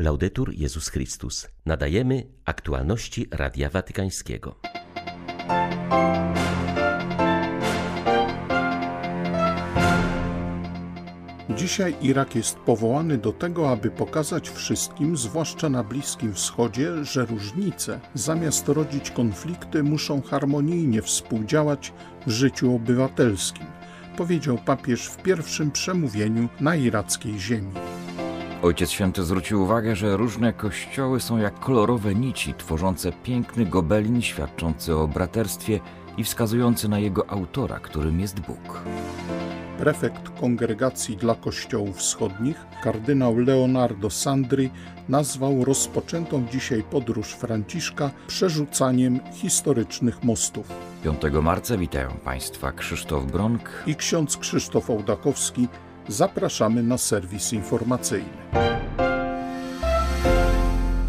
Laudetur 0.00 0.54
Jezus 0.54 0.88
Chrystus. 0.88 1.48
Nadajemy 1.66 2.26
aktualności 2.44 3.26
Radia 3.30 3.70
Watykańskiego. 3.70 4.54
Dzisiaj 11.56 11.96
Irak 12.02 12.34
jest 12.34 12.56
powołany 12.56 13.18
do 13.18 13.32
tego, 13.32 13.70
aby 13.70 13.90
pokazać 13.90 14.50
wszystkim, 14.50 15.16
zwłaszcza 15.16 15.68
na 15.68 15.84
Bliskim 15.84 16.34
Wschodzie, 16.34 17.04
że 17.04 17.26
różnice, 17.26 18.00
zamiast 18.14 18.68
rodzić 18.68 19.10
konflikty, 19.10 19.82
muszą 19.82 20.22
harmonijnie 20.22 21.02
współdziałać 21.02 21.92
w 22.26 22.30
życiu 22.30 22.74
obywatelskim, 22.74 23.66
powiedział 24.16 24.58
papież 24.58 25.06
w 25.06 25.16
pierwszym 25.22 25.70
przemówieniu 25.70 26.48
na 26.60 26.76
irackiej 26.76 27.38
ziemi. 27.38 27.72
Ojciec 28.62 28.90
Święty 28.90 29.24
zwrócił 29.24 29.62
uwagę, 29.62 29.96
że 29.96 30.16
różne 30.16 30.52
kościoły 30.52 31.20
są 31.20 31.38
jak 31.38 31.60
kolorowe 31.60 32.14
nici 32.14 32.54
tworzące 32.54 33.12
piękny 33.12 33.66
gobelin 33.66 34.22
świadczący 34.22 34.96
o 34.96 35.08
braterstwie 35.08 35.80
i 36.16 36.24
wskazujący 36.24 36.88
na 36.88 36.98
jego 36.98 37.30
autora, 37.30 37.78
którym 37.80 38.20
jest 38.20 38.40
Bóg. 38.40 38.80
Prefekt 39.78 40.40
Kongregacji 40.40 41.16
dla 41.16 41.34
Kościołów 41.34 41.96
Wschodnich, 41.96 42.66
kardynał 42.82 43.36
Leonardo 43.36 44.10
Sandri, 44.10 44.70
nazwał 45.08 45.64
rozpoczętą 45.64 46.46
dzisiaj 46.52 46.82
podróż 46.82 47.32
Franciszka 47.32 48.10
przerzucaniem 48.26 49.20
historycznych 49.32 50.24
mostów. 50.24 50.66
5 51.04 51.22
marca 51.42 51.76
witają 51.76 52.10
Państwa 52.24 52.72
Krzysztof 52.72 53.24
Bronk 53.24 53.82
i 53.86 53.94
ksiądz 53.94 54.36
Krzysztof 54.36 54.90
Ołdakowski. 54.90 55.68
Zapraszamy 56.08 56.82
na 56.82 56.98
serwis 56.98 57.52
informacyjny. 57.52 58.28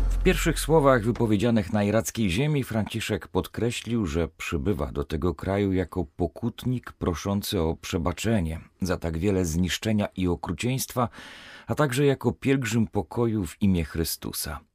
W 0.09 0.23
pierwszych 0.23 0.59
słowach 0.59 1.03
wypowiedzianych 1.03 1.73
na 1.73 1.84
irackiej 1.84 2.30
ziemi 2.30 2.64
Franciszek 2.64 3.28
podkreślił, 3.28 4.06
że 4.06 4.28
przybywa 4.28 4.91
do 4.91 5.03
tego 5.03 5.36
kraju 5.36 5.73
jako 5.73 6.06
pokutnik 6.06 6.91
proszący 6.91 7.61
o 7.61 7.75
przebaczenie 7.75 8.59
za 8.81 8.97
tak 8.97 9.17
wiele 9.17 9.45
zniszczenia 9.45 10.08
i 10.16 10.28
okrucieństwa, 10.28 11.09
a 11.67 11.75
także 11.75 12.06
jako 12.06 12.31
pielgrzym 12.31 12.88
pokoju 12.88 13.45
w 13.45 13.61
imię 13.61 13.86
Chrystusa. 13.86 14.69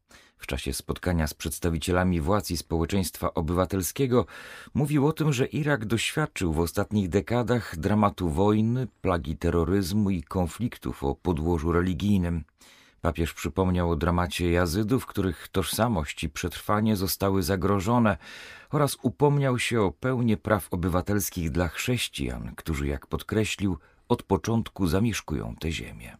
W 0.44 0.46
czasie 0.46 0.72
spotkania 0.72 1.26
z 1.26 1.34
przedstawicielami 1.34 2.20
władz 2.20 2.50
i 2.50 2.56
społeczeństwa 2.56 3.34
obywatelskiego 3.34 4.26
mówił 4.74 5.06
o 5.06 5.12
tym, 5.12 5.32
że 5.32 5.46
Irak 5.46 5.84
doświadczył 5.84 6.52
w 6.52 6.60
ostatnich 6.60 7.08
dekadach 7.08 7.76
dramatu 7.76 8.28
wojny, 8.28 8.86
plagi 9.00 9.36
terroryzmu 9.36 10.10
i 10.10 10.22
konfliktów 10.22 11.04
o 11.04 11.14
podłożu 11.14 11.72
religijnym. 11.72 12.44
Papież 13.00 13.34
przypomniał 13.34 13.90
o 13.90 13.96
dramacie 13.96 14.50
Jazydów, 14.50 15.06
których 15.06 15.48
tożsamość 15.48 16.24
i 16.24 16.28
przetrwanie 16.28 16.96
zostały 16.96 17.42
zagrożone 17.42 18.16
oraz 18.70 18.96
upomniał 19.02 19.58
się 19.58 19.82
o 19.82 19.92
pełnię 19.92 20.36
praw 20.36 20.68
obywatelskich 20.70 21.50
dla 21.50 21.68
chrześcijan, 21.68 22.54
którzy, 22.56 22.86
jak 22.86 23.06
podkreślił, 23.06 23.78
od 24.08 24.22
początku 24.22 24.86
zamieszkują 24.86 25.54
tę 25.60 25.72
ziemię. 25.72 26.16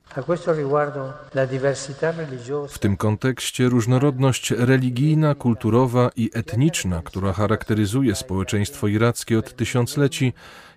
W 2.69 2.79
tym 2.79 2.97
kontekście 2.97 3.69
różnorodność 3.69 4.51
religijna, 4.51 5.35
kulturowa 5.35 6.11
i 6.17 6.31
etniczna, 6.35 7.03
która 7.05 7.33
charakteryzuje 7.33 8.15
społeczeństwo 8.15 8.89
irackie 8.89 9.39
od 9.39 9.57
tysiącleci, 9.57 10.33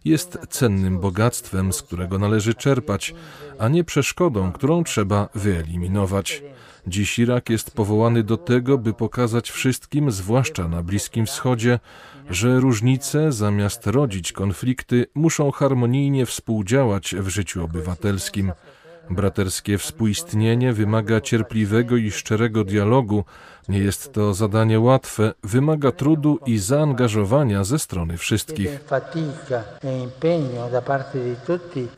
jest 0.05 0.37
cennym 0.49 0.99
bogactwem, 0.99 1.73
z 1.73 1.81
którego 1.81 2.19
należy 2.19 2.53
czerpać, 2.53 3.15
a 3.59 3.67
nie 3.67 3.83
przeszkodą, 3.83 4.51
którą 4.51 4.83
trzeba 4.83 5.29
wyeliminować. 5.35 6.43
Dziś 6.87 7.19
Irak 7.19 7.49
jest 7.49 7.71
powołany 7.71 8.23
do 8.23 8.37
tego, 8.37 8.77
by 8.77 8.93
pokazać 8.93 9.51
wszystkim, 9.51 10.11
zwłaszcza 10.11 10.67
na 10.67 10.83
Bliskim 10.83 11.25
Wschodzie, 11.25 11.79
że 12.29 12.59
różnice, 12.59 13.31
zamiast 13.31 13.87
rodzić 13.87 14.31
konflikty, 14.31 15.05
muszą 15.15 15.51
harmonijnie 15.51 16.25
współdziałać 16.25 17.15
w 17.15 17.27
życiu 17.27 17.63
obywatelskim. 17.63 18.51
Braterskie 19.09 19.77
współistnienie 19.77 20.73
wymaga 20.73 21.21
cierpliwego 21.21 21.97
i 21.97 22.11
szczerego 22.11 22.63
dialogu. 22.63 23.23
Nie 23.69 23.79
jest 23.79 24.13
to 24.13 24.33
zadanie 24.33 24.79
łatwe, 24.79 25.33
wymaga 25.43 25.91
trudu 25.91 26.39
i 26.45 26.57
zaangażowania 26.57 27.63
ze 27.63 27.79
strony 27.79 28.17
wszystkich. 28.17 28.69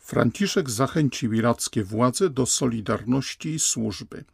Franciszek 0.02 0.70
zachęcił 0.70 1.32
irackie 1.32 1.84
władze 1.84 2.30
do 2.30 2.46
solidarności 2.46 3.48
i 3.48 3.58
służby. 3.58 4.24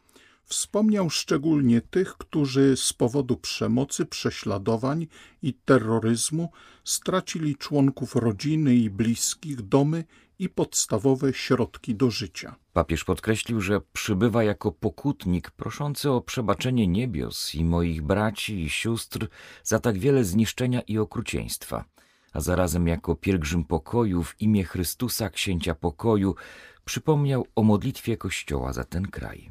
Wspomniał 0.47 1.09
szczególnie 1.09 1.81
tych, 1.81 2.17
którzy 2.17 2.77
z 2.77 2.93
powodu 2.93 3.37
przemocy, 3.37 4.05
prześladowań 4.05 5.07
i 5.41 5.53
terroryzmu 5.53 6.51
stracili 6.83 7.55
członków 7.55 8.15
rodziny 8.15 8.75
i 8.75 8.89
bliskich, 8.89 9.61
domy 9.61 10.03
i 10.39 10.49
podstawowe 10.49 11.33
środki 11.33 11.95
do 11.95 12.11
życia. 12.11 12.55
Papież 12.73 13.03
podkreślił, 13.03 13.61
że 13.61 13.81
przybywa 13.93 14.43
jako 14.43 14.71
pokutnik 14.71 15.51
proszący 15.51 16.11
o 16.11 16.21
przebaczenie 16.21 16.87
niebios 16.87 17.55
i 17.55 17.65
moich 17.65 18.01
braci 18.01 18.63
i 18.63 18.69
sióstr 18.69 19.27
za 19.63 19.79
tak 19.79 19.97
wiele 19.97 20.23
zniszczenia 20.23 20.81
i 20.81 20.97
okrucieństwa, 20.97 21.85
a 22.33 22.41
zarazem 22.41 22.87
jako 22.87 23.15
pielgrzym 23.15 23.63
pokoju 23.63 24.23
w 24.23 24.41
imię 24.41 24.63
Chrystusa, 24.63 25.29
księcia 25.29 25.75
pokoju, 25.75 26.35
przypomniał 26.87 27.47
o 27.55 27.63
modlitwie 27.63 28.17
Kościoła 28.17 28.73
za 28.73 28.83
ten 28.83 29.07
kraj. 29.07 29.49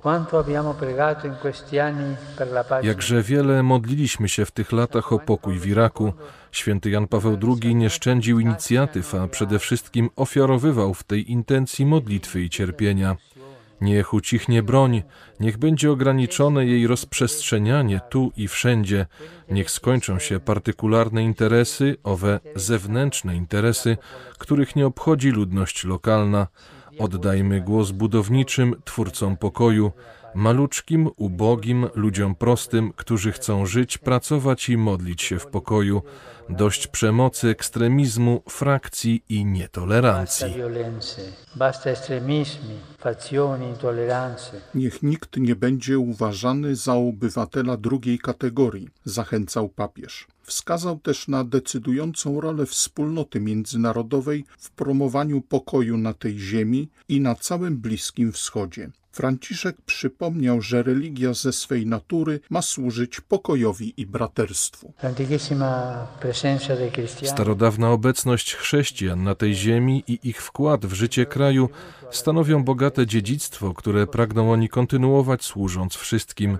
Jakże 2.82 3.22
wiele 3.22 3.62
modliliśmy 3.62 4.28
się 4.28 4.44
w 4.44 4.50
tych 4.50 4.72
latach 4.72 5.12
o 5.12 5.19
pokój 5.19 5.58
w 5.58 5.66
Iraku. 5.66 6.12
Święty 6.52 6.91
Jan 6.91 7.06
Paweł 7.06 7.38
II 7.42 7.75
nie 7.75 7.91
szczędził 7.91 8.41
inicjatyw, 8.41 9.14
a 9.14 9.28
przede 9.28 9.58
wszystkim 9.58 10.10
ofiarowywał 10.16 10.94
w 10.94 11.04
tej 11.04 11.32
intencji 11.32 11.86
modlitwy 11.86 12.41
i 12.42 12.50
cierpienia. 12.50 13.16
Niech 13.80 14.14
ucichnie 14.14 14.62
broń, 14.62 15.02
niech 15.41 15.58
będzie 15.58 15.91
ograniczone 15.91 16.66
jej 16.66 16.86
rozprzestrzenianie 16.86 18.00
tu 18.10 18.32
i 18.36 18.48
wszędzie, 18.48 19.06
niech 19.50 19.70
skończą 19.70 20.19
się 20.19 20.41
partykularne 20.41 21.22
interesy, 21.25 21.96
owe 22.02 22.41
zewnętrzne 22.54 23.36
interesy, 23.36 23.96
których 24.38 24.76
nie 24.76 24.86
obchodzi 24.86 25.30
ludność 25.30 25.84
lokalna. 25.84 26.46
Oddajmy 26.98 27.60
głos 27.60 27.90
budowniczym, 27.90 28.74
twórcom 28.84 29.36
pokoju, 29.36 29.92
maluczkim, 30.34 31.10
ubogim, 31.16 31.86
ludziom 31.94 32.34
prostym, 32.34 32.92
którzy 32.96 33.32
chcą 33.32 33.66
żyć, 33.66 33.98
pracować 33.98 34.68
i 34.68 34.76
modlić 34.76 35.22
się 35.22 35.38
w 35.38 35.46
pokoju. 35.46 36.02
Dość 36.48 36.86
przemocy, 36.86 37.48
ekstremizmu, 37.48 38.42
frakcji 38.48 39.22
i 39.28 39.44
nietolerancji. 39.44 40.54
Niech 44.74 45.02
nikt 45.02 45.36
nie 45.36 45.56
będzie 45.56 45.98
uważany 45.98 46.76
za 46.76 46.94
obywatela 46.94 47.76
drugiej 47.76 48.18
kategorii, 48.18 48.88
zachęcał 49.04 49.68
papież. 49.68 50.26
Wskazał 50.46 50.98
też 50.98 51.28
na 51.28 51.44
decydującą 51.44 52.40
rolę 52.40 52.66
wspólnoty 52.66 53.40
międzynarodowej 53.40 54.44
w 54.58 54.70
promowaniu 54.70 55.40
pokoju 55.40 55.96
na 55.96 56.14
tej 56.14 56.38
ziemi 56.38 56.88
i 57.08 57.20
na 57.20 57.34
całym 57.34 57.76
Bliskim 57.76 58.32
Wschodzie. 58.32 58.90
Franciszek 59.16 59.77
przypomniał, 59.87 60.60
że 60.60 60.82
religia 60.82 61.34
ze 61.34 61.53
swej 61.53 61.87
natury 61.87 62.41
ma 62.50 62.62
służyć 62.62 63.21
pokojowi 63.21 63.94
i 63.97 64.06
braterstwu. 64.06 64.93
Starodawna 67.22 67.91
obecność 67.91 68.55
chrześcijan 68.55 69.22
na 69.22 69.34
tej 69.34 69.55
ziemi 69.55 70.05
i 70.09 70.19
ich 70.22 70.43
wkład 70.43 70.87
w 70.87 70.93
życie 70.93 71.26
kraju 71.26 71.69
stanowią 72.10 72.65
bogate 72.65 73.06
dziedzictwo, 73.06 73.75
które 73.75 74.06
pragną 74.06 74.53
oni 74.53 74.69
kontynuować 74.69 75.44
służąc 75.44 75.94
wszystkim. 75.94 76.59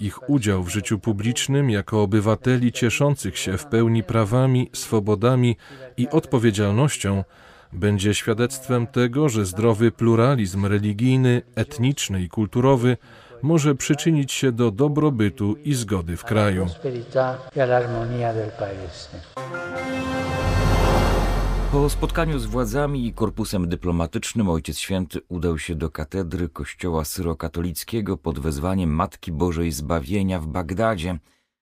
Ich 0.00 0.30
udział 0.30 0.62
w 0.62 0.68
życiu 0.68 0.98
publicznym 0.98 1.70
jako 1.70 2.02
obywateli 2.02 2.72
cieszących 2.72 3.38
się 3.38 3.58
w 3.58 3.66
pełni 3.66 4.02
prawami, 4.02 4.70
swobodami 4.72 5.56
i 5.96 6.08
odpowiedzialnością 6.08 7.24
będzie 7.72 8.14
świadectwem 8.14 8.86
tego, 8.86 9.28
że 9.28 9.46
zdrowy 9.46 9.92
pluralizm 9.92 10.66
religijny, 10.66 11.42
etniczny 11.54 12.22
i 12.22 12.28
kulturowy 12.28 12.96
może 13.42 13.74
przyczynić 13.74 14.32
się 14.32 14.52
do 14.52 14.70
dobrobytu 14.70 15.56
i 15.64 15.74
zgody 15.74 16.16
w 16.16 16.24
kraju. 16.24 16.66
Po 21.72 21.90
spotkaniu 21.90 22.38
z 22.38 22.46
władzami 22.46 23.06
i 23.06 23.12
korpusem 23.12 23.68
dyplomatycznym 23.68 24.48
Ojciec 24.48 24.78
Święty 24.78 25.20
udał 25.28 25.58
się 25.58 25.74
do 25.74 25.90
katedry 25.90 26.48
kościoła 26.48 27.04
syrokatolickiego 27.04 28.16
pod 28.16 28.38
wezwaniem 28.38 28.90
Matki 28.90 29.32
Bożej 29.32 29.72
Zbawienia 29.72 30.40
w 30.40 30.46
Bagdadzie. 30.46 31.18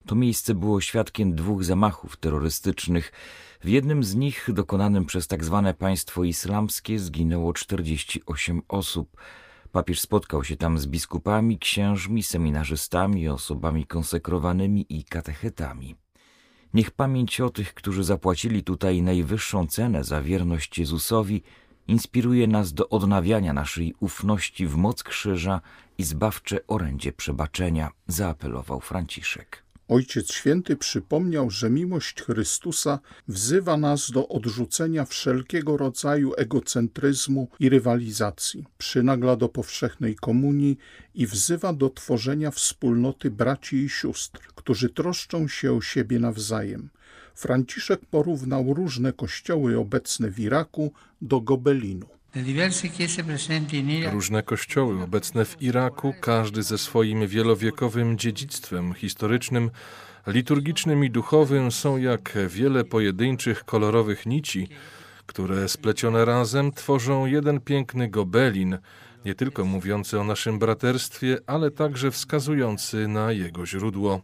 To 0.08 0.14
miejsce 0.14 0.54
było 0.54 0.80
świadkiem 0.80 1.34
dwóch 1.34 1.64
zamachów 1.64 2.16
terrorystycznych. 2.16 3.12
W 3.64 3.68
jednym 3.68 4.04
z 4.04 4.14
nich, 4.14 4.48
dokonanym 4.52 5.04
przez 5.04 5.26
tzw. 5.26 5.62
Tak 5.64 5.76
państwo 5.76 6.24
islamskie, 6.24 6.98
zginęło 6.98 7.52
48 7.52 8.62
osób. 8.68 9.16
Papież 9.72 10.00
spotkał 10.00 10.44
się 10.44 10.56
tam 10.56 10.78
z 10.78 10.86
biskupami, 10.86 11.58
księżmi, 11.58 12.22
seminarzystami, 12.22 13.28
osobami 13.28 13.86
konsekrowanymi 13.86 14.86
i 14.88 15.04
katechetami. 15.04 15.96
Niech 16.74 16.90
pamięć 16.90 17.40
o 17.40 17.50
tych, 17.50 17.74
którzy 17.74 18.04
zapłacili 18.04 18.64
tutaj 18.64 19.02
najwyższą 19.02 19.66
cenę 19.66 20.04
za 20.04 20.22
wierność 20.22 20.78
Jezusowi, 20.78 21.42
inspiruje 21.88 22.46
nas 22.46 22.72
do 22.72 22.88
odnawiania 22.88 23.52
naszej 23.52 23.94
ufności 24.00 24.66
w 24.66 24.76
moc 24.76 25.02
krzyża 25.02 25.60
i 25.98 26.04
zbawcze 26.04 26.66
orędzie 26.66 27.12
przebaczenia, 27.12 27.90
zaapelował 28.06 28.80
Franciszek. 28.80 29.67
Ojciec 29.88 30.32
Święty 30.32 30.76
przypomniał, 30.76 31.50
że 31.50 31.70
miłość 31.70 32.22
Chrystusa 32.22 32.98
wzywa 33.28 33.76
nas 33.76 34.10
do 34.10 34.28
odrzucenia 34.28 35.04
wszelkiego 35.04 35.76
rodzaju 35.76 36.32
egocentryzmu 36.36 37.48
i 37.60 37.68
rywalizacji, 37.68 38.64
przynagla 38.78 39.36
do 39.36 39.48
powszechnej 39.48 40.16
komunii 40.16 40.78
i 41.14 41.26
wzywa 41.26 41.72
do 41.72 41.90
tworzenia 41.90 42.50
wspólnoty 42.50 43.30
braci 43.30 43.76
i 43.76 43.88
sióstr, 43.88 44.40
którzy 44.54 44.88
troszczą 44.88 45.48
się 45.48 45.72
o 45.72 45.80
siebie 45.80 46.18
nawzajem. 46.18 46.88
Franciszek 47.34 48.00
porównał 48.06 48.74
różne 48.74 49.12
kościoły 49.12 49.78
obecne 49.78 50.30
w 50.30 50.40
Iraku 50.40 50.92
do 51.22 51.40
gobelinu. 51.40 52.17
Różne 54.10 54.42
kościoły 54.42 55.02
obecne 55.02 55.44
w 55.44 55.62
Iraku, 55.62 56.14
każdy 56.20 56.62
ze 56.62 56.78
swoim 56.78 57.26
wielowiekowym 57.26 58.18
dziedzictwem 58.18 58.94
historycznym, 58.94 59.70
liturgicznym 60.26 61.04
i 61.04 61.10
duchowym, 61.10 61.72
są 61.72 61.96
jak 61.96 62.38
wiele 62.48 62.84
pojedynczych 62.84 63.64
kolorowych 63.64 64.26
nici, 64.26 64.68
które 65.26 65.68
splecione 65.68 66.24
razem 66.24 66.72
tworzą 66.72 67.26
jeden 67.26 67.60
piękny 67.60 68.08
gobelin, 68.08 68.78
nie 69.24 69.34
tylko 69.34 69.64
mówiący 69.64 70.20
o 70.20 70.24
naszym 70.24 70.58
braterstwie, 70.58 71.38
ale 71.46 71.70
także 71.70 72.10
wskazujący 72.10 73.08
na 73.08 73.32
jego 73.32 73.66
źródło. 73.66 74.22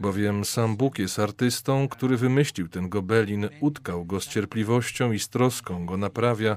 Bowiem 0.00 0.44
sam 0.44 0.76
Bóg 0.76 0.98
jest 0.98 1.18
artystą, 1.18 1.88
który 1.88 2.16
wymyślił 2.16 2.68
ten 2.68 2.88
gobelin, 2.88 3.48
utkał 3.60 4.04
go 4.04 4.20
z 4.20 4.28
cierpliwością 4.28 5.12
i 5.12 5.18
z 5.18 5.28
troską 5.28 5.86
go 5.86 5.96
naprawia, 5.96 6.56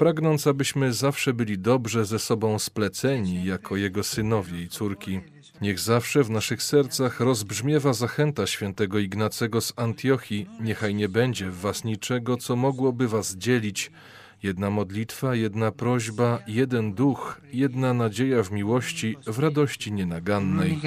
pragnąc, 0.00 0.46
abyśmy 0.46 0.92
zawsze 0.92 1.32
byli 1.32 1.58
dobrze 1.58 2.04
ze 2.04 2.18
sobą 2.18 2.58
spleceni 2.58 3.44
jako 3.44 3.76
Jego 3.76 4.02
synowie 4.02 4.62
i 4.62 4.68
córki. 4.68 5.20
Niech 5.60 5.78
zawsze 5.78 6.24
w 6.24 6.30
naszych 6.30 6.62
sercach 6.62 7.20
rozbrzmiewa 7.20 7.92
zachęta 7.92 8.46
świętego 8.46 8.98
Ignacego 8.98 9.60
z 9.60 9.72
Antiochii, 9.76 10.46
niechaj 10.60 10.94
nie 10.94 11.08
będzie 11.08 11.50
w 11.50 11.60
was 11.60 11.84
niczego, 11.84 12.36
co 12.36 12.56
mogłoby 12.56 13.08
was 13.08 13.36
dzielić, 13.36 13.90
Jedna 14.42 14.70
modlitwa, 14.70 15.34
jedna 15.34 15.72
prośba, 15.72 16.38
jeden 16.46 16.94
duch, 16.94 17.40
jedna 17.52 17.94
nadzieja 17.94 18.42
w 18.42 18.50
miłości, 18.52 19.16
w 19.26 19.38
radości 19.38 19.92
nienagannej. 19.92 20.80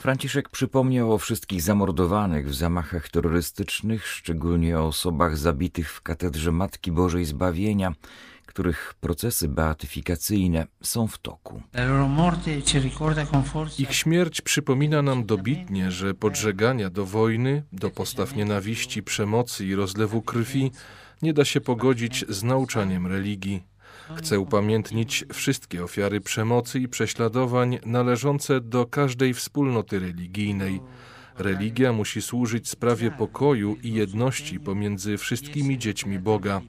Franciszek 0.00 0.48
przypomniał 0.48 1.12
o 1.12 1.18
wszystkich 1.18 1.62
zamordowanych 1.62 2.48
w 2.48 2.54
zamachach 2.54 3.08
terrorystycznych, 3.08 4.06
szczególnie 4.06 4.78
o 4.78 4.86
osobach 4.86 5.36
zabitych 5.36 5.92
w 5.92 6.02
katedrze 6.02 6.52
Matki 6.52 6.92
Bożej 6.92 7.24
Zbawienia, 7.24 7.92
których 8.54 8.94
procesy 9.00 9.48
beatyfikacyjne 9.48 10.66
są 10.82 11.06
w 11.06 11.18
toku. 11.18 11.62
Ich 13.78 13.94
śmierć 13.94 14.40
przypomina 14.40 15.02
nam 15.02 15.26
dobitnie, 15.26 15.90
że 15.90 16.14
podżegania 16.14 16.90
do 16.90 17.04
wojny, 17.04 17.62
do 17.72 17.90
postaw 17.90 18.36
nienawiści, 18.36 19.02
przemocy 19.02 19.66
i 19.66 19.74
rozlewu 19.74 20.22
krwi 20.22 20.70
nie 21.22 21.32
da 21.32 21.44
się 21.44 21.60
pogodzić 21.60 22.24
z 22.28 22.42
nauczaniem 22.42 23.06
religii. 23.06 23.62
Chcę 24.16 24.38
upamiętnić 24.38 25.24
wszystkie 25.32 25.84
ofiary 25.84 26.20
przemocy 26.20 26.80
i 26.80 26.88
prześladowań 26.88 27.78
należące 27.86 28.60
do 28.60 28.86
każdej 28.86 29.34
wspólnoty 29.34 29.98
religijnej. 29.98 30.80
Religia 31.38 31.92
musi 31.92 32.22
służyć 32.22 32.68
sprawie 32.68 33.10
pokoju 33.10 33.76
i 33.82 33.92
jedności 33.92 34.60
pomiędzy 34.60 35.18
wszystkimi 35.18 35.78
dziećmi 35.78 36.18
Boga. 36.18 36.60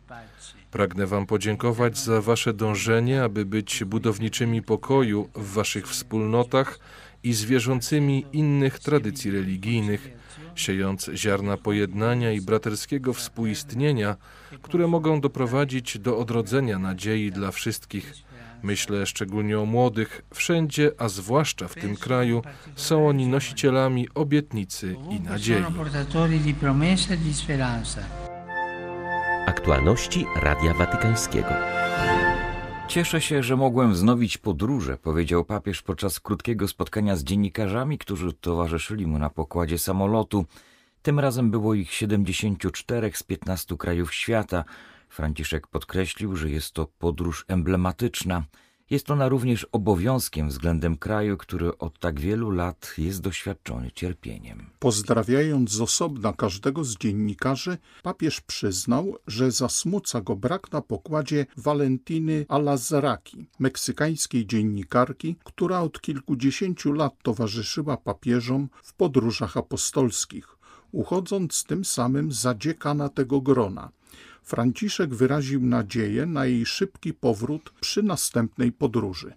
Pragnę 0.75 1.07
Wam 1.07 1.25
podziękować 1.25 1.97
za 1.97 2.21
Wasze 2.21 2.53
dążenie, 2.53 3.23
aby 3.23 3.45
być 3.45 3.83
budowniczymi 3.83 4.61
pokoju 4.61 5.29
w 5.35 5.53
Waszych 5.53 5.87
wspólnotach 5.87 6.79
i 7.23 7.33
zwierzącymi 7.33 8.25
innych 8.33 8.79
tradycji 8.79 9.31
religijnych, 9.31 10.09
siejąc 10.55 11.09
ziarna 11.13 11.57
pojednania 11.57 12.31
i 12.31 12.41
braterskiego 12.41 13.13
współistnienia, 13.13 14.15
które 14.61 14.87
mogą 14.87 15.21
doprowadzić 15.21 15.99
do 15.99 16.17
odrodzenia 16.17 16.79
nadziei 16.79 17.31
dla 17.31 17.51
wszystkich. 17.51 18.13
Myślę 18.63 19.05
szczególnie 19.05 19.59
o 19.59 19.65
młodych, 19.65 20.21
wszędzie, 20.33 20.91
a 20.97 21.09
zwłaszcza 21.09 21.67
w 21.67 21.75
tym 21.75 21.95
kraju, 21.95 22.41
są 22.75 23.07
oni 23.07 23.27
nosicielami 23.27 24.07
obietnicy 24.15 24.95
i 25.09 25.19
nadziei. 25.21 25.63
Aktualności 29.45 30.25
Radia 30.35 30.73
Watykańskiego. 30.73 31.49
Cieszę 32.87 33.21
się, 33.21 33.43
że 33.43 33.55
mogłem 33.55 33.93
wznowić 33.93 34.37
podróże, 34.37 34.97
powiedział 34.97 35.45
papież 35.45 35.81
podczas 35.81 36.19
krótkiego 36.19 36.67
spotkania 36.67 37.15
z 37.15 37.23
dziennikarzami, 37.23 37.97
którzy 37.97 38.33
towarzyszyli 38.33 39.07
mu 39.07 39.19
na 39.19 39.29
pokładzie 39.29 39.77
samolotu. 39.77 40.45
Tym 41.01 41.19
razem 41.19 41.51
było 41.51 41.73
ich 41.73 41.91
74 41.91 43.11
z 43.13 43.23
15 43.23 43.77
krajów 43.77 44.13
świata. 44.13 44.63
Franciszek 45.09 45.67
podkreślił, 45.67 46.35
że 46.35 46.49
jest 46.49 46.71
to 46.71 46.87
podróż 46.99 47.45
emblematyczna. 47.47 48.43
Jest 48.89 49.11
ona 49.11 49.29
również 49.29 49.67
obowiązkiem 49.71 50.49
względem 50.49 50.97
kraju, 50.97 51.37
który 51.37 51.77
od 51.77 51.99
tak 51.99 52.19
wielu 52.19 52.51
lat 52.51 52.93
jest 52.97 53.21
doświadczony 53.21 53.91
cierpieniem. 53.91 54.69
Pozdrawiając 54.79 55.71
z 55.71 55.81
osobna 55.81 56.33
każdego 56.33 56.83
z 56.83 56.97
dziennikarzy, 56.97 57.77
papież 58.03 58.41
przyznał, 58.41 59.17
że 59.27 59.51
zasmuca 59.51 60.21
go 60.21 60.35
brak 60.35 60.71
na 60.71 60.81
pokładzie 60.81 61.45
Valentiny 61.57 62.45
Alazraki, 62.49 63.47
meksykańskiej 63.59 64.47
dziennikarki, 64.47 65.35
która 65.43 65.79
od 65.79 66.01
kilkudziesięciu 66.01 66.93
lat 66.93 67.13
towarzyszyła 67.23 67.97
papieżom 67.97 68.69
w 68.83 68.93
podróżach 68.93 69.57
apostolskich, 69.57 70.57
uchodząc 70.91 71.63
tym 71.63 71.85
samym 71.85 72.31
za 72.31 72.55
dziekana 72.55 73.09
tego 73.09 73.41
grona. 73.41 73.91
Franciszek 74.45 75.15
wyraził 75.15 75.61
nadzieję 75.61 76.25
na 76.25 76.45
jej 76.45 76.65
szybki 76.65 77.13
powrót 77.13 77.73
przy 77.81 78.03
następnej 78.03 78.71
podróży. 78.71 79.33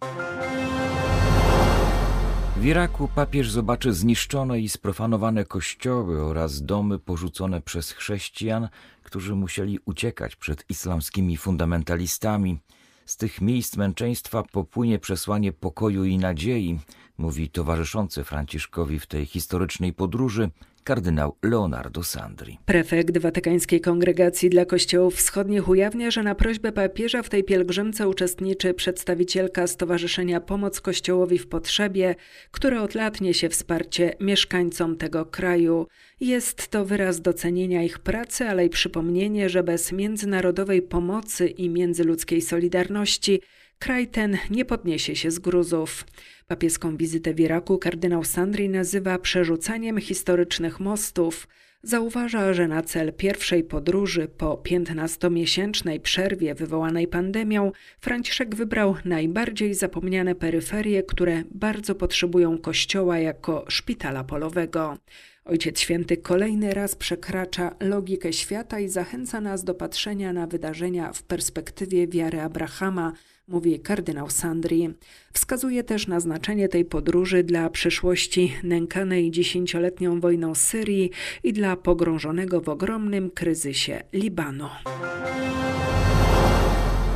W 2.57 2.65
Iraku 2.65 3.09
papież 3.15 3.51
zobaczy 3.51 3.93
zniszczone 3.93 4.61
i 4.61 4.69
sprofanowane 4.69 5.45
kościoły 5.45 6.23
oraz 6.23 6.63
domy 6.63 6.99
porzucone 6.99 7.61
przez 7.61 7.91
chrześcijan, 7.91 8.69
którzy 9.03 9.35
musieli 9.35 9.79
uciekać 9.85 10.37
przed 10.37 10.71
islamskimi 10.71 11.37
fundamentalistami. 11.37 12.59
Z 13.07 13.17
tych 13.17 13.41
miejsc 13.41 13.77
męczeństwa 13.77 14.43
popłynie 14.43 14.99
przesłanie 14.99 15.53
pokoju 15.53 16.05
i 16.05 16.19
nadziei, 16.19 16.79
mówi 17.19 17.51
towarzyszący 17.51 18.25
Franciszkowi 18.25 18.99
w 18.99 19.07
tej 19.07 19.27
historycznej 19.27 19.93
podróży 19.93 20.51
kardynał 20.89 21.37
Leonardo 21.43 22.05
Sandri. 22.05 22.59
Prefekt 22.67 23.19
Watykańskiej 23.19 23.81
Kongregacji 23.81 24.51
dla 24.51 24.65
Kościołów 24.65 25.15
Wschodnich 25.15 25.69
ujawnia, 25.69 26.11
że 26.11 26.23
na 26.23 26.35
prośbę 26.35 26.73
papieża 26.73 27.23
w 27.23 27.29
tej 27.29 27.45
pielgrzymce 27.45 28.09
uczestniczy 28.09 28.75
przedstawicielka 28.75 29.67
Stowarzyszenia 29.67 30.41
Pomoc 30.41 30.81
Kościołowi 30.81 31.39
w 31.39 31.47
Potrzebie, 31.47 32.15
które 32.51 32.83
od 32.83 32.95
lat 32.95 33.21
niesie 33.21 33.49
wsparcie 33.49 34.17
mieszkańcom 34.21 34.97
tego 34.97 35.27
kraju. 35.27 35.87
Jest 36.21 36.69
to 36.69 36.85
wyraz 36.85 37.21
docenienia 37.21 37.83
ich 37.83 37.99
pracy, 37.99 38.49
ale 38.49 38.67
i 38.67 38.71
przypomnienie, 38.71 39.49
że 39.49 39.63
bez 39.63 39.93
międzynarodowej 39.93 40.83
pomocy 40.83 41.47
i 41.47 41.71
międzyludzkiej 41.71 42.43
solidarności 42.43 43.41
kraj 43.79 44.07
ten 44.07 44.39
nie 44.51 44.65
podniesie 44.65 45.17
się 45.17 45.31
z 45.31 45.39
gruzów. 45.39 46.05
Papieską 46.49 46.97
wizytę 46.97 47.35
w 47.35 47.41
Iraku 47.41 47.79
kardynał 47.79 48.25
Sandri 48.25 48.69
nazywa 48.69 49.19
przerzucaniem 49.19 50.01
historycznych 50.01 50.81
mostów. 50.81 51.49
Zauważa, 51.83 52.53
że 52.53 52.69
na 52.69 52.83
cel 52.83 53.13
pierwszej 53.13 53.65
podróży 53.65 54.29
po 54.39 54.55
15-miesięcznej 54.55 56.01
przerwie 56.01 56.55
wywołanej 56.55 57.09
pandemią 57.09 57.73
Franciszek 58.01 58.55
wybrał 58.55 58.97
najbardziej 59.05 59.75
zapomniane 59.75 60.35
peryferie, 60.35 61.03
które 61.03 61.43
bardzo 61.51 61.95
potrzebują 61.95 62.59
kościoła 62.59 63.19
jako 63.19 63.65
szpitala 63.69 64.25
polowego. 64.25 64.99
Ojciec 65.45 65.81
Święty 65.81 66.17
kolejny 66.17 66.75
raz 66.75 66.95
przekracza 66.95 67.77
logikę 67.81 68.33
świata 68.33 68.81
i 68.81 68.89
zachęca 68.89 69.41
nas 69.41 69.65
do 69.65 69.75
patrzenia 69.75 70.33
na 70.33 70.47
wydarzenia 70.47 71.13
w 71.13 71.23
perspektywie 71.23 72.09
wiary 72.09 72.41
Abrahama, 72.41 73.13
mówi 73.49 73.81
kardynał 73.81 74.31
Sandri. 74.31 74.91
Wskazuje 75.33 75.85
też 75.85 76.07
na 76.07 76.21
znaczenie 76.21 76.69
tej 76.69 76.85
podróży 76.85 77.43
dla 77.43 77.71
przyszłości 77.71 78.53
nękanej 78.63 79.31
dziesięcioletnią 79.31 80.21
wojną 80.21 80.55
Syrii 80.55 81.11
i 81.43 81.53
dla 81.53 81.77
pogrążonego 81.77 82.61
w 82.61 82.69
ogromnym 82.69 83.31
kryzysie 83.31 84.03
Libanu. 84.13 84.69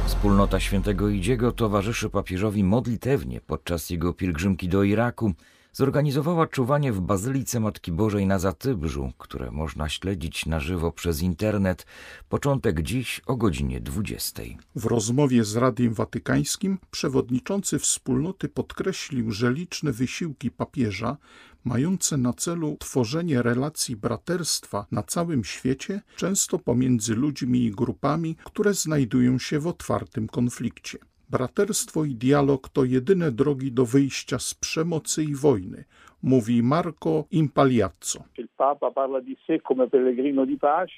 Wspólnota 0.06 0.60
świętego 0.60 1.08
Idziego 1.08 1.52
towarzyszy 1.52 2.10
papieżowi 2.10 2.64
modlitewnie 2.64 3.40
podczas 3.40 3.90
jego 3.90 4.12
pielgrzymki 4.12 4.68
do 4.68 4.82
Iraku. 4.82 5.32
Zorganizowała 5.74 6.46
czuwanie 6.46 6.92
w 6.92 7.00
Bazylice 7.00 7.60
Matki 7.60 7.92
Bożej 7.92 8.26
na 8.26 8.38
Zatybrzu, 8.38 9.12
które 9.18 9.50
można 9.50 9.88
śledzić 9.88 10.46
na 10.46 10.60
żywo 10.60 10.92
przez 10.92 11.22
internet. 11.22 11.86
Początek 12.28 12.82
dziś 12.82 13.20
o 13.26 13.36
godzinie 13.36 13.80
20. 13.80 14.42
W 14.76 14.86
rozmowie 14.86 15.44
z 15.44 15.56
Radiem 15.56 15.94
Watykańskim 15.94 16.78
przewodniczący 16.90 17.78
wspólnoty 17.78 18.48
podkreślił, 18.48 19.30
że 19.30 19.52
liczne 19.52 19.92
wysiłki 19.92 20.50
papieża 20.50 21.16
mające 21.64 22.16
na 22.16 22.32
celu 22.32 22.76
tworzenie 22.80 23.42
relacji 23.42 23.96
braterstwa 23.96 24.86
na 24.90 25.02
całym 25.02 25.44
świecie, 25.44 26.00
często 26.16 26.58
pomiędzy 26.58 27.14
ludźmi 27.14 27.64
i 27.64 27.70
grupami, 27.70 28.36
które 28.44 28.74
znajdują 28.74 29.38
się 29.38 29.58
w 29.58 29.66
otwartym 29.66 30.28
konflikcie. 30.28 30.98
Braterstwo 31.32 32.04
i 32.04 32.14
dialog 32.14 32.68
to 32.68 32.84
jedyne 32.84 33.32
drogi 33.32 33.72
do 33.72 33.86
wyjścia 33.86 34.38
z 34.38 34.54
przemocy 34.54 35.24
i 35.24 35.34
wojny, 35.34 35.84
mówi 36.22 36.62
Marco 36.62 37.24
Impaliazzo. 37.30 38.24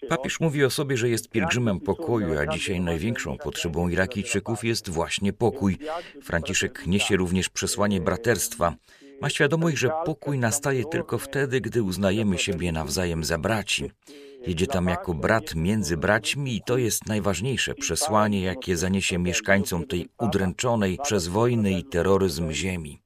Papież 0.08 0.40
mówi 0.40 0.64
o 0.64 0.70
sobie, 0.70 0.96
że 0.96 1.08
jest 1.08 1.30
pielgrzymem 1.30 1.80
pokoju, 1.80 2.38
a 2.38 2.46
dzisiaj 2.46 2.80
największą 2.80 3.36
potrzebą 3.36 3.88
Irakijczyków 3.88 4.64
jest 4.64 4.90
właśnie 4.90 5.32
pokój. 5.32 5.78
Franciszek 6.22 6.86
niesie 6.86 7.16
również 7.16 7.48
przesłanie 7.48 8.00
braterstwa. 8.00 8.74
Ma 9.20 9.30
świadomość, 9.30 9.78
że 9.78 9.90
pokój 10.04 10.38
nastaje 10.38 10.84
tylko 10.84 11.18
wtedy, 11.18 11.60
gdy 11.60 11.82
uznajemy 11.82 12.38
siebie 12.38 12.72
nawzajem 12.72 13.24
za 13.24 13.38
braci. 13.38 13.90
Jedzie 14.46 14.66
tam 14.66 14.86
jako 14.86 15.14
brat 15.14 15.54
między 15.54 15.96
braćmi 15.96 16.56
i 16.56 16.62
to 16.66 16.78
jest 16.78 17.06
najważniejsze 17.06 17.74
przesłanie, 17.74 18.42
jakie 18.42 18.76
zaniesie 18.76 19.18
mieszkańcom 19.18 19.86
tej 19.86 20.08
udręczonej 20.18 20.98
przez 21.02 21.28
wojny 21.28 21.72
i 21.72 21.84
terroryzm 21.84 22.52
ziemi. 22.52 23.00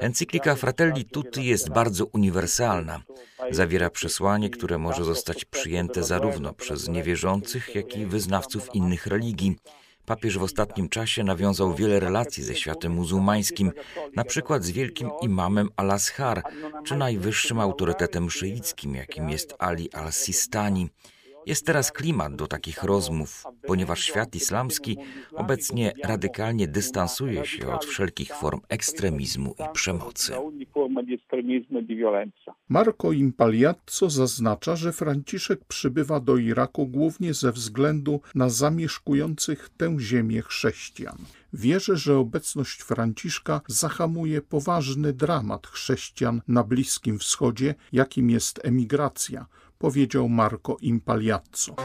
Encyklika 0.00 0.54
Fratelli 0.54 1.04
Tutti 1.04 1.44
jest 1.44 1.70
bardzo 1.70 2.06
uniwersalna. 2.06 3.02
Zawiera 3.50 3.90
przesłanie, 3.90 4.50
które 4.50 4.78
może 4.78 5.04
zostać 5.04 5.44
przyjęte 5.44 6.02
zarówno 6.02 6.52
przez 6.52 6.88
niewierzących, 6.88 7.74
jak 7.74 7.96
i 7.96 8.06
wyznawców 8.06 8.74
innych 8.74 9.06
religii. 9.06 9.56
Papież 10.06 10.38
w 10.38 10.42
ostatnim 10.42 10.88
czasie 10.88 11.24
nawiązał 11.24 11.74
wiele 11.74 12.00
relacji 12.00 12.42
ze 12.42 12.54
światem 12.54 12.92
muzułmańskim, 12.92 13.72
na 14.16 14.24
przykład 14.24 14.64
z 14.64 14.70
wielkim 14.70 15.10
imamem 15.22 15.68
al-Azhar, 15.76 16.42
czy 16.84 16.96
najwyższym 16.96 17.60
autorytetem 17.60 18.30
szyickim, 18.30 18.94
jakim 18.94 19.30
jest 19.30 19.54
Ali 19.58 19.92
al-Sistani. 19.92 20.88
Jest 21.46 21.66
teraz 21.66 21.92
klimat 21.92 22.36
do 22.36 22.46
takich 22.46 22.82
rozmów, 22.82 23.44
ponieważ 23.66 24.00
świat 24.04 24.34
islamski 24.34 24.96
obecnie 25.32 25.92
radykalnie 26.04 26.68
dystansuje 26.68 27.46
się 27.46 27.74
od 27.74 27.84
wszelkich 27.84 28.34
form 28.34 28.60
ekstremizmu 28.68 29.54
i 29.58 29.72
przemocy. 29.72 30.32
Marco 32.68 33.12
Impaliazzo 33.12 34.10
zaznacza, 34.10 34.76
że 34.76 34.92
Franciszek 34.92 35.64
przybywa 35.64 36.20
do 36.20 36.36
Iraku 36.36 36.86
głównie 36.86 37.34
ze 37.34 37.52
względu 37.52 38.20
na 38.34 38.48
zamieszkujących 38.48 39.70
tę 39.76 39.96
ziemię 40.00 40.42
chrześcijan. 40.42 41.16
Wierzę, 41.52 41.96
że 41.96 42.16
obecność 42.16 42.80
Franciszka 42.80 43.60
zahamuje 43.66 44.42
poważny 44.42 45.12
dramat 45.12 45.66
chrześcijan 45.66 46.42
na 46.48 46.64
Bliskim 46.64 47.18
Wschodzie, 47.18 47.74
jakim 47.92 48.30
jest 48.30 48.60
emigracja, 48.64 49.46
powiedział 49.82 50.28
Marco 50.28 50.76
Impaliazzo. 50.80 51.76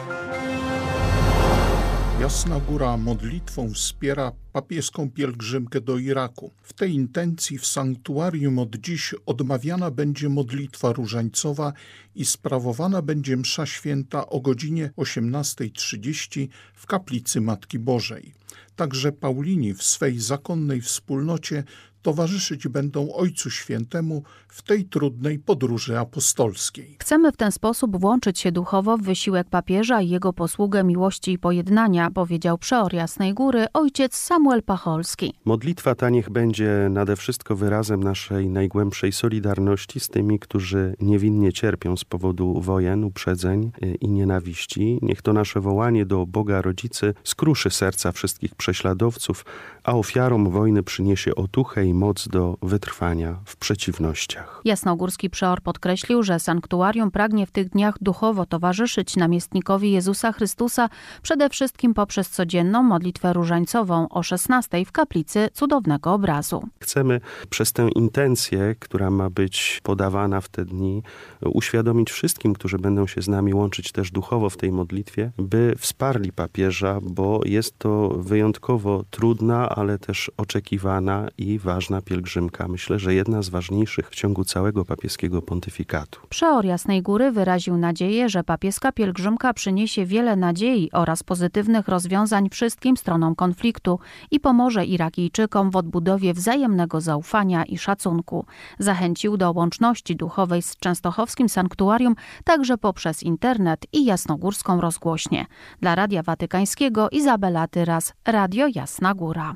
Jasna 2.21 2.59
Góra 2.59 2.97
modlitwą 2.97 3.73
wspiera 3.73 4.31
papieską 4.53 5.11
pielgrzymkę 5.11 5.81
do 5.81 5.97
Iraku. 5.97 6.51
W 6.61 6.73
tej 6.73 6.93
intencji 6.93 7.57
w 7.57 7.65
sanktuarium 7.65 8.59
od 8.59 8.75
dziś 8.75 9.15
odmawiana 9.25 9.91
będzie 9.91 10.29
modlitwa 10.29 10.93
różańcowa 10.93 11.73
i 12.15 12.25
sprawowana 12.25 13.01
będzie 13.01 13.37
msza 13.37 13.65
święta 13.65 14.29
o 14.29 14.39
godzinie 14.39 14.91
18.30 14.97 16.47
w 16.73 16.85
kaplicy 16.85 17.41
Matki 17.41 17.79
Bożej. 17.79 18.33
Także 18.75 19.11
Paulini 19.11 19.73
w 19.73 19.83
swej 19.83 20.19
zakonnej 20.19 20.81
wspólnocie 20.81 21.63
towarzyszyć 22.07 22.67
będą 22.67 23.13
Ojcu 23.13 23.49
Świętemu 23.49 24.23
w 24.47 24.61
tej 24.61 24.85
trudnej 24.85 25.39
podróży 25.39 25.99
apostolskiej. 25.99 26.97
Chcemy 26.99 27.31
w 27.31 27.37
ten 27.37 27.51
sposób 27.51 28.01
włączyć 28.01 28.39
się 28.39 28.51
duchowo 28.51 28.97
w 28.97 29.01
wysiłek 29.01 29.49
papieża 29.49 30.01
i 30.01 30.09
jego 30.09 30.33
posługę 30.33 30.83
miłości 30.83 31.31
i 31.31 31.39
pojednania, 31.39 32.11
powiedział 32.11 32.57
przeor 32.57 32.93
Jasnej 32.93 33.33
Góry 33.33 33.65
ojciec 33.73 34.15
Samuel 34.15 34.63
Pacholski. 34.63 35.33
Modlitwa 35.45 35.95
ta 35.95 36.09
niech 36.09 36.29
będzie 36.29 36.87
nade 36.89 37.15
wszystko 37.15 37.55
wyrazem 37.55 38.03
naszej 38.03 38.49
najgłębszej 38.49 39.11
solidarności 39.11 39.99
z 39.99 40.07
tymi, 40.07 40.39
którzy 40.39 40.95
niewinnie 41.01 41.53
cierpią 41.53 41.97
z 41.97 42.05
powodu 42.05 42.61
wojen, 42.61 43.03
uprzedzeń 43.03 43.71
i 44.01 44.09
nienawiści. 44.09 44.99
Niech 45.01 45.21
to 45.21 45.33
nasze 45.33 45.61
wołanie 45.61 46.05
do 46.05 46.25
Boga 46.25 46.61
Rodzicy 46.61 47.13
skruszy 47.23 47.69
serca 47.69 48.11
wszystkich 48.11 48.55
prześladowców, 48.55 49.45
a 49.83 49.93
ofiarom 49.93 50.49
wojny 50.49 50.83
przyniesie 50.83 51.35
otuchę 51.35 51.85
i 51.85 51.96
moc 51.97 52.27
do 52.27 52.57
wytrwania 52.61 53.35
w 53.45 53.55
przeciwnościach. 53.55 54.61
Jasnogórski 54.65 55.29
przeor 55.29 55.61
podkreślił, 55.61 56.23
że 56.23 56.39
sanktuarium 56.39 57.11
pragnie 57.11 57.45
w 57.45 57.51
tych 57.51 57.69
dniach 57.69 57.95
duchowo 58.01 58.45
towarzyszyć 58.45 59.15
namiestnikowi 59.15 59.91
Jezusa 59.91 60.31
Chrystusa 60.31 60.89
przede 61.21 61.49
wszystkim 61.49 61.93
poprzez 61.93 62.29
codzienną 62.29 62.83
modlitwę 62.83 63.33
różańcową 63.33 64.09
o 64.09 64.23
16 64.23 64.85
w 64.85 64.91
kaplicy 64.91 65.49
cudownego 65.53 66.13
obrazu. 66.13 66.63
Chcemy 66.79 67.21
przez 67.49 67.73
tę 67.73 67.89
intencję, 67.95 68.75
która 68.79 69.09
ma 69.09 69.29
być 69.29 69.79
podawana 69.83 70.41
w 70.41 70.49
te 70.49 70.65
dni, 70.65 71.03
uświadomić 71.41 72.11
wszystkim, 72.11 72.53
którzy 72.53 72.77
będą 72.77 73.07
się 73.07 73.21
z 73.21 73.27
nami 73.27 73.53
łączyć 73.53 73.91
też 73.91 74.11
duchowo 74.11 74.49
w 74.49 74.57
tej 74.57 74.71
modlitwie, 74.71 75.31
by 75.37 75.75
wsparli 75.77 76.31
papieża, 76.31 76.99
bo 77.01 77.41
jest 77.45 77.79
to 77.79 78.09
wyjątkowo 78.09 79.03
trudna, 79.09 79.69
ale 79.69 79.99
też 79.99 80.31
oczekiwana 80.37 81.27
i 81.37 81.59
ważna 81.77 82.01
pielgrzymka. 82.01 82.67
Myślę, 82.67 82.99
że 82.99 83.13
jedna 83.13 83.41
z 83.41 83.49
ważniejszych 83.49 84.09
w 84.09 84.15
ciągu 84.15 84.43
całego 84.43 84.85
papieskiego 84.85 85.41
pontyfikatu. 85.41 86.19
Przeor 86.29 86.65
Jasnej 86.65 87.01
Góry 87.01 87.31
wyraził 87.31 87.77
nadzieję, 87.77 88.29
że 88.29 88.43
papieska 88.43 88.91
pielgrzymka 88.91 89.53
przyniesie 89.53 90.05
wiele 90.05 90.35
nadziei 90.35 90.91
oraz 90.91 91.23
pozytywnych 91.23 91.87
rozwiązań 91.87 92.49
wszystkim 92.49 92.97
stronom 92.97 93.35
konfliktu 93.35 93.99
i 94.31 94.39
pomoże 94.39 94.85
Irakijczykom 94.85 95.71
w 95.71 95.75
odbudowie 95.75 96.33
wzajemnego 96.33 97.01
zaufania 97.01 97.65
i 97.65 97.77
szacunku. 97.77 98.45
Zachęcił 98.79 99.37
do 99.37 99.51
łączności 99.51 100.15
duchowej 100.15 100.61
z 100.61 100.77
Częstochowskim 100.77 101.49
Sanktuarium 101.49 102.15
także 102.43 102.77
poprzez 102.77 103.23
internet 103.23 103.85
i 103.93 104.05
jasnogórską 104.05 104.81
rozgłośnię. 104.81 105.45
Dla 105.81 105.95
Radia 105.95 106.23
Watykańskiego 106.23 107.09
Izabela 107.09 107.67
Tyras, 107.67 108.13
Radio 108.25 108.67
Jasna 108.75 109.13
Góra. 109.13 109.55